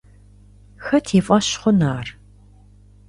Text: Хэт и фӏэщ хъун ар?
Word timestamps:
Хэт 0.85 1.07
и 1.17 1.19
фӏэщ 1.25 1.47
хъун 1.61 1.79
ар? 1.95 2.07